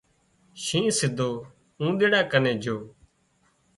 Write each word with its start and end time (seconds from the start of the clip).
شينهن 0.63 0.95
سِڌو 0.99 1.31
اونۮيڙا 1.79 2.21
ڪنين 2.31 2.57
جھو 2.63 2.77